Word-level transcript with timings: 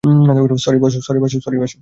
Sorry, 0.57 0.79
Bhasu. 0.79 1.77